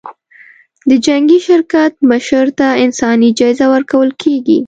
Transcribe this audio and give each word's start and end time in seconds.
د 0.89 0.91
جنګي 1.05 1.39
شرکت 1.47 1.93
مشر 2.09 2.45
ته 2.59 2.67
انساني 2.83 3.29
جایزه 3.39 3.65
ورکول 3.73 4.09
کېږي. 4.21 4.57